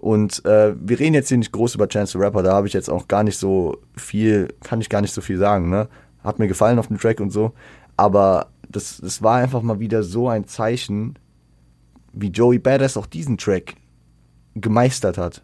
[0.01, 2.73] Und äh, wir reden jetzt hier nicht groß über Chance the Rapper, da habe ich
[2.73, 5.89] jetzt auch gar nicht so viel, kann ich gar nicht so viel sagen, ne?
[6.23, 7.53] Hat mir gefallen auf dem Track und so.
[7.97, 11.19] Aber das, das war einfach mal wieder so ein Zeichen
[12.13, 13.75] wie Joey Badass auch diesen Track
[14.55, 15.43] gemeistert hat.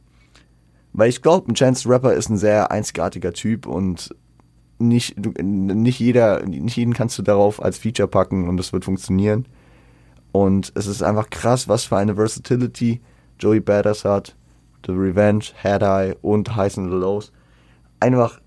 [0.91, 4.15] Weil ich glaube, ein Chance the Rapper ist ein sehr einzigartiger Typ und
[4.79, 9.45] nicht, nicht jeder, nicht jeden kannst du darauf als Feature packen und das wird funktionieren.
[10.31, 13.01] Und es ist einfach krass, was für eine Versatility
[13.39, 14.35] Joey Badass hat.
[14.85, 17.31] The Revenge, Head Eye und Highs and Lows.
[17.99, 18.39] Einfach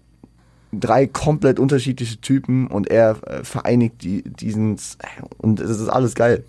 [0.73, 4.77] drei komplett unterschiedliche Typen und er äh, vereinigt die, diesen
[5.39, 6.45] und es ist alles geil.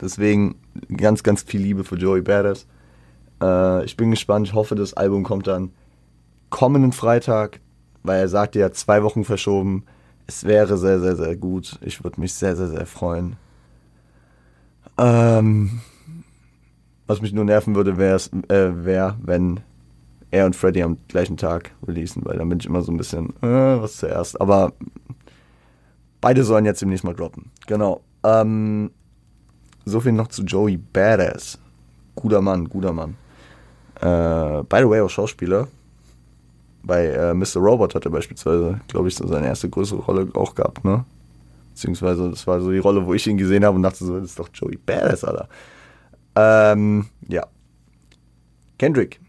[0.00, 0.56] Deswegen
[0.96, 2.66] ganz, ganz viel Liebe für Joey Badass.
[3.40, 4.48] Äh, ich bin gespannt.
[4.48, 5.70] Ich hoffe, das Album kommt dann
[6.50, 7.60] kommenden Freitag,
[8.02, 9.84] weil er sagte ja zwei Wochen verschoben.
[10.26, 11.78] Es wäre sehr, sehr, sehr gut.
[11.82, 13.36] Ich würde mich sehr, sehr, sehr freuen.
[14.98, 15.80] Ähm,
[17.12, 18.16] was mich nur nerven würde, wäre,
[18.48, 19.60] äh, wär, wenn
[20.30, 23.30] er und Freddy am gleichen Tag releasen, weil dann bin ich immer so ein bisschen,
[23.42, 24.40] äh, was zuerst.
[24.40, 24.72] Aber
[26.22, 27.50] beide sollen jetzt demnächst mal droppen.
[27.66, 28.00] Genau.
[28.24, 28.90] Ähm,
[29.84, 31.58] so viel noch zu Joey Badass.
[32.14, 33.16] Guter Mann, guter Mann.
[34.00, 35.68] Äh, by the way, auch Schauspieler.
[36.82, 37.58] Bei äh, Mr.
[37.58, 41.04] Robot hat er beispielsweise, glaube ich, so seine erste größere Rolle auch gehabt, ne?
[41.70, 44.30] Beziehungsweise, das war so die Rolle, wo ich ihn gesehen habe und dachte so, das
[44.30, 45.48] ist doch Joey Badass, Alter.
[46.36, 47.46] Ähm, ja.
[48.78, 49.20] Kendrick.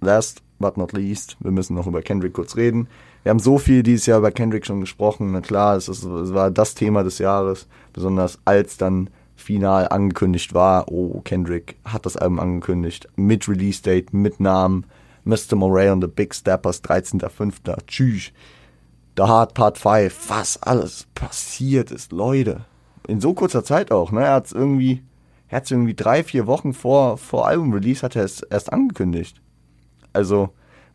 [0.00, 2.88] Last but not least, wir müssen noch über Kendrick kurz reden.
[3.22, 5.32] Wir haben so viel dieses Jahr über Kendrick schon gesprochen.
[5.32, 10.52] Na klar, es, ist, es war das Thema des Jahres, besonders als dann final angekündigt
[10.52, 14.84] war, oh, Kendrick hat das Album angekündigt, mit Release Date, mit Namen,
[15.24, 15.54] Mr.
[15.54, 17.86] Moray und the Big Steppers, 13.05.
[17.86, 18.32] Tschüss.
[19.16, 22.64] The Hard Part 5, was alles passiert ist, Leute.
[23.06, 24.24] In so kurzer Zeit auch, ne?
[24.24, 25.02] Er hat es irgendwie,
[25.48, 29.40] er hat irgendwie drei, vier Wochen vor, vor Album-Release hat er es erst angekündigt.
[30.12, 30.50] Also,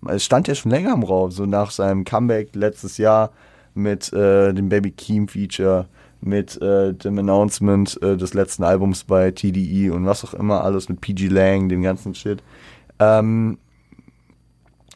[0.08, 3.32] es stand ja schon länger im Raum, so nach seinem Comeback letztes Jahr
[3.74, 5.88] mit äh, dem Baby Keem Feature,
[6.22, 10.88] mit äh, dem Announcement äh, des letzten Albums bei TDE und was auch immer, alles
[10.88, 12.44] mit PG Lang, dem ganzen Shit.
[13.00, 13.58] Ähm,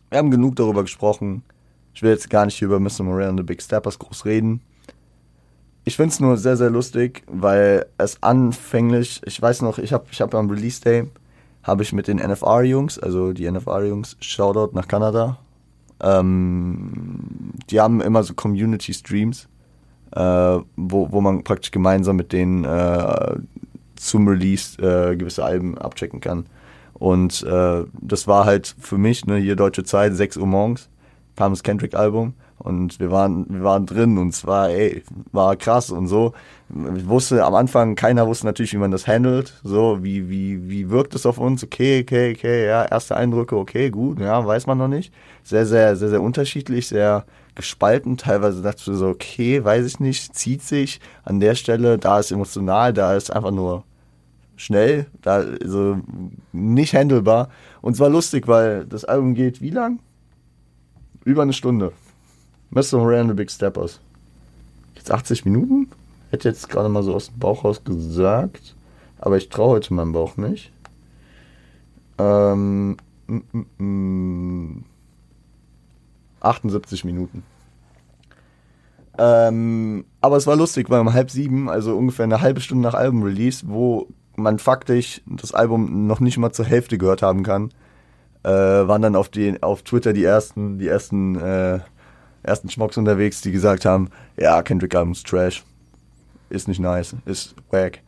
[0.10, 1.44] wir haben genug darüber gesprochen.
[1.94, 3.04] Ich will jetzt gar nicht hier über Mr.
[3.04, 4.62] Morale und the Big Steppers groß reden.
[5.88, 10.04] Ich finde es nur sehr, sehr lustig, weil es anfänglich, ich weiß noch, ich habe
[10.12, 11.06] ich hab am Release Day,
[11.64, 15.38] habe ich mit den NFR-Jungs, also die NFR-Jungs, Shoutout nach Kanada,
[16.02, 19.48] ähm, die haben immer so Community-Streams,
[20.12, 20.20] äh,
[20.76, 23.38] wo, wo man praktisch gemeinsam mit denen äh,
[23.96, 26.48] zum Release äh, gewisse Alben abchecken kann.
[26.96, 30.90] Und äh, das war halt für mich, ne, hier deutsche Zeit, 6 Uhr morgens,
[31.38, 35.92] kam das Kendrick-Album und wir waren, wir waren drin und es war, ey, war krass
[35.92, 36.34] und so.
[36.98, 39.54] Ich wusste am Anfang, keiner wusste natürlich, wie man das handelt.
[39.64, 41.64] So, wie, wie, wie wirkt es auf uns?
[41.64, 45.14] Okay, okay, okay, ja, erste Eindrücke, okay, gut, ja, weiß man noch nicht.
[45.44, 48.18] Sehr, sehr, sehr, sehr unterschiedlich, sehr gespalten.
[48.18, 52.32] Teilweise dachte ich so, okay, weiß ich nicht, zieht sich an der Stelle, da ist
[52.32, 53.84] emotional, da ist einfach nur
[54.56, 56.00] schnell, da also
[56.52, 57.50] nicht handelbar.
[57.82, 60.00] Und es war lustig, weil das Album geht wie lang?
[61.24, 61.94] Über eine Stunde.
[62.72, 62.98] Mr.
[62.98, 64.00] Moran the Big Steppers.
[64.96, 65.90] Jetzt 80 Minuten?
[66.32, 68.76] Hätte jetzt gerade mal so aus dem Bauch raus gesagt.
[69.20, 70.72] Aber ich traue heute meinem Bauch nicht.
[72.18, 74.86] Ähm, mm, mm, mm,
[76.42, 77.44] 78 Minuten.
[79.18, 82.94] Ähm, aber es war lustig, weil um halb sieben, also ungefähr eine halbe Stunde nach
[82.94, 87.72] Album-Release, wo man faktisch das Album noch nicht mal zur Hälfte gehört haben kann,
[88.44, 91.80] äh, waren dann auf, die, auf Twitter die ersten, die ersten, äh,
[92.44, 95.64] ersten Schmocks unterwegs, die gesagt haben, ja, Kendrick Album ist Trash,
[96.50, 98.02] ist nicht nice, ist wack.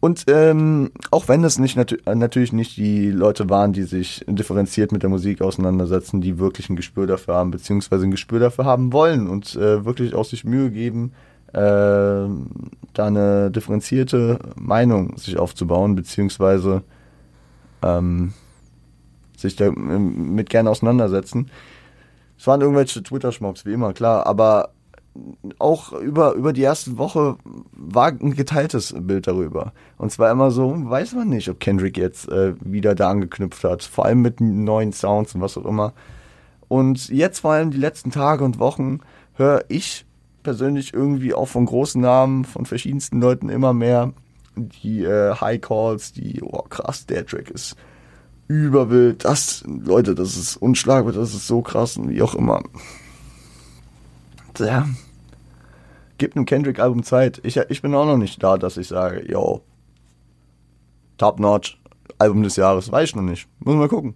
[0.00, 4.92] Und ähm, auch wenn es nicht nat natürlich nicht die Leute waren, die sich differenziert
[4.92, 8.92] mit der Musik auseinandersetzen, die wirklich ein Gespür dafür haben, beziehungsweise ein Gespür dafür haben
[8.92, 11.12] wollen und äh, wirklich auch sich Mühe geben,
[11.52, 16.82] äh, da eine differenzierte Meinung sich aufzubauen, beziehungsweise
[17.82, 18.34] ähm,
[19.36, 21.50] sich damit gerne auseinandersetzen.
[22.38, 24.70] Es waren irgendwelche Twitter-Schmocks, wie immer, klar, aber
[25.58, 27.36] auch über, über die erste Woche
[27.72, 29.72] war ein geteiltes Bild darüber.
[29.96, 33.82] Und zwar immer so, weiß man nicht, ob Kendrick jetzt äh, wieder da angeknüpft hat,
[33.82, 35.92] vor allem mit neuen Sounds und was auch immer.
[36.68, 39.00] Und jetzt vor allem die letzten Tage und Wochen
[39.34, 40.06] höre ich
[40.42, 44.12] persönlich irgendwie auch von großen Namen, von verschiedensten Leuten immer mehr
[44.54, 47.76] die äh, High Calls, die, oh krass, der Track ist
[48.48, 52.62] überwild, das, Leute, das ist unschlagbar, das ist so krass und wie auch immer.
[54.58, 54.88] Ja,
[56.18, 57.40] Gibt einem Kendrick-Album Zeit.
[57.44, 59.62] Ich, ich bin auch noch nicht da, dass ich sage, yo,
[61.16, 61.80] top notch,
[62.18, 62.90] Album des Jahres.
[62.90, 63.48] Weiß ich noch nicht.
[63.60, 64.14] Muss mal gucken.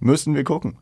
[0.00, 0.76] Müssen wir gucken.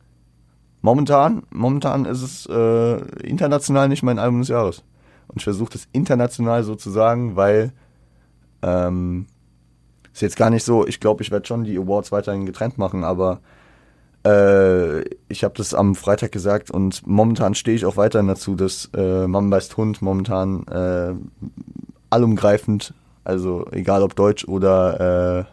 [0.82, 4.82] Momentan, momentan ist es äh, international nicht mein Album des Jahres.
[5.28, 7.72] Und ich versuche das international so zu sagen, weil
[8.62, 9.26] ähm,
[10.16, 13.04] ist jetzt gar nicht so, ich glaube, ich werde schon die Awards weiterhin getrennt machen,
[13.04, 13.40] aber
[14.24, 18.88] äh, ich habe das am Freitag gesagt und momentan stehe ich auch weiterhin dazu, dass
[18.96, 21.14] äh, Mann beißt Hund momentan äh,
[22.08, 25.44] allumgreifend, also egal ob Deutsch oder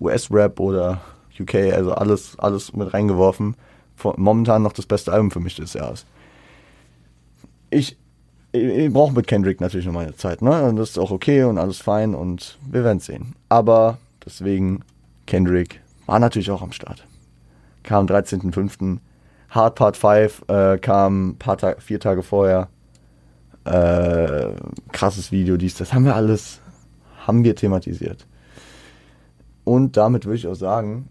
[0.00, 1.00] äh, US-Rap oder
[1.38, 3.54] UK, also alles, alles mit reingeworfen.
[4.16, 6.06] Momentan noch das beste Album für mich des Jahres.
[7.70, 7.96] Ich,
[8.52, 10.64] ich, ich brauche mit Kendrick natürlich noch meine Zeit, ne?
[10.64, 13.34] Und das ist auch okay und alles fein und wir werden sehen.
[13.48, 14.84] Aber deswegen,
[15.26, 17.04] Kendrick war natürlich auch am Start
[17.82, 18.98] kam 13.05.
[19.50, 22.68] Hard Part 5 äh, kam paar Ta vier Tage vorher.
[23.64, 24.54] Äh,
[24.92, 26.60] krasses Video, dies, das haben wir alles,
[27.26, 28.26] haben wir thematisiert.
[29.64, 31.08] Und damit würde ich auch sagen,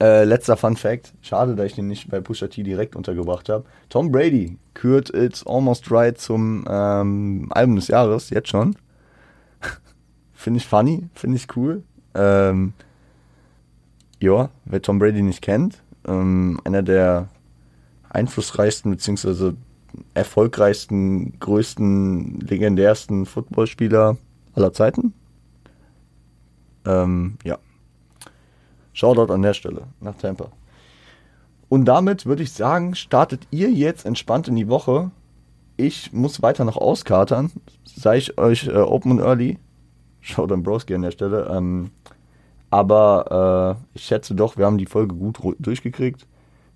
[0.00, 3.64] äh, letzter Fun Fact, schade, dass ich den nicht bei Pusha T direkt untergebracht habe.
[3.88, 8.76] Tom Brady kürt It's Almost Right zum ähm, Album des Jahres, jetzt schon.
[10.32, 11.82] finde ich funny, finde ich cool.
[12.14, 12.72] Ähm,
[14.20, 17.28] ja, wer Tom Brady nicht kennt, ähm, einer der
[18.08, 19.52] einflussreichsten bzw.
[20.14, 24.16] erfolgreichsten, größten, legendärsten Footballspieler
[24.54, 25.12] aller Zeiten.
[26.86, 27.58] Ähm, ja.
[29.00, 30.50] Shoutout an der Stelle nach Tampa.
[31.70, 35.10] Und damit würde ich sagen, startet ihr jetzt entspannt in die Woche.
[35.78, 37.50] Ich muss weiter noch auskatern.
[37.84, 39.58] Sei ich euch äh, open und early.
[40.20, 41.48] Shoutout an Broski an der Stelle.
[41.50, 41.92] Ähm,
[42.68, 46.26] aber äh, ich schätze doch, wir haben die Folge gut durchgekriegt.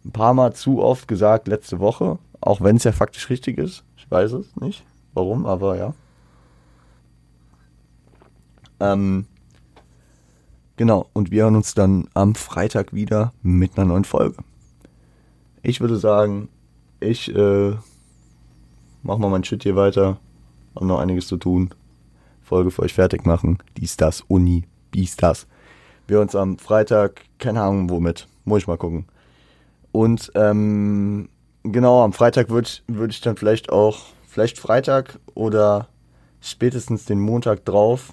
[0.07, 3.85] Ein paar Mal zu oft gesagt letzte Woche, auch wenn es ja faktisch richtig ist.
[3.99, 5.93] Ich weiß es nicht, warum, aber ja.
[8.81, 9.27] Ähm,
[10.77, 14.37] genau, und wir hören uns dann am Freitag wieder mit einer neuen Folge.
[15.63, 16.49] Ich würde sagen,
[17.01, 17.75] ich äh,
[19.03, 20.19] mach mal mein Shit hier weiter.
[20.75, 21.71] Haben noch einiges zu tun.
[22.43, 23.59] Folge für euch fertig machen.
[23.77, 25.47] Dies, das, Uni, dies, das.
[26.07, 29.07] Wir uns am Freitag, keine Ahnung womit, muss ich mal gucken.
[29.93, 31.29] Und ähm,
[31.63, 35.89] genau, am Freitag würde würd ich dann vielleicht auch, vielleicht Freitag oder
[36.41, 38.13] spätestens den Montag drauf,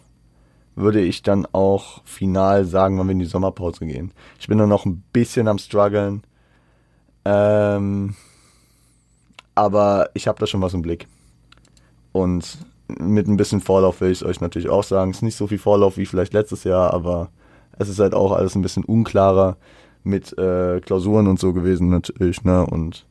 [0.75, 4.11] würde ich dann auch final sagen, wann wir in die Sommerpause gehen.
[4.39, 6.23] Ich bin dann noch ein bisschen am struggeln.
[7.25, 8.15] Ähm,
[9.55, 11.07] aber ich habe da schon was im Blick.
[12.11, 12.57] Und
[12.87, 15.11] mit ein bisschen Vorlauf will ich euch natürlich auch sagen.
[15.11, 17.29] Es ist nicht so viel Vorlauf wie vielleicht letztes Jahr, aber
[17.77, 19.57] es ist halt auch alles ein bisschen unklarer
[20.03, 22.65] mit äh, Klausuren und so gewesen natürlich, ne?
[22.65, 23.05] Und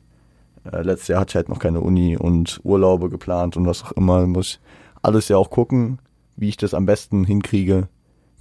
[0.71, 3.93] äh, letztes Jahr hatte ich halt noch keine Uni und Urlaube geplant und was auch
[3.93, 4.27] immer.
[4.27, 4.59] Muss ich
[5.01, 5.99] alles ja auch gucken,
[6.41, 7.87] wie ich das am besten hinkriege.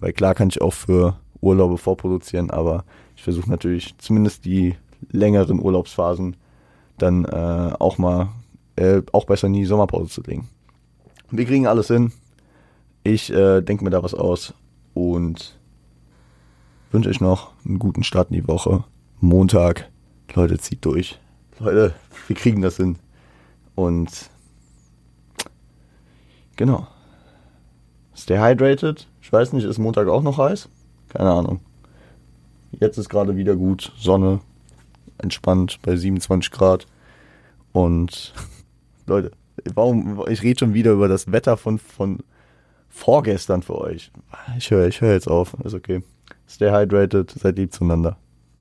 [0.01, 2.84] Weil klar kann ich auch für Urlaube vorproduzieren, aber
[3.14, 4.74] ich versuche natürlich zumindest die
[5.11, 6.36] längeren Urlaubsphasen
[6.96, 8.30] dann äh, auch mal
[8.76, 10.48] äh, auch besser in die Sommerpause zu legen.
[11.30, 12.12] Wir kriegen alles hin.
[13.05, 14.55] Ich äh, denke mir da was aus
[14.94, 15.59] und
[16.90, 18.84] wünsche euch noch einen guten Start in die Woche.
[19.20, 19.90] Montag.
[20.34, 21.18] Leute, zieht durch.
[21.59, 21.94] Leute,
[22.26, 22.96] wir kriegen das hin.
[23.74, 24.30] Und
[26.57, 26.86] genau.
[28.20, 29.08] Stay hydrated.
[29.22, 30.68] Ich weiß nicht, ist Montag auch noch heiß?
[31.08, 31.60] Keine Ahnung.
[32.72, 33.92] Jetzt ist gerade wieder gut.
[33.96, 34.40] Sonne.
[35.16, 36.86] Entspannt bei 27 Grad.
[37.72, 38.34] Und
[39.06, 39.30] Leute,
[39.74, 42.18] warum, ich rede schon wieder über das Wetter von, von
[42.90, 44.12] vorgestern für euch.
[44.58, 45.54] Ich höre ich hör jetzt auf.
[45.64, 46.02] Ist okay.
[46.46, 48.18] Stay hydrated, seid lieb zueinander.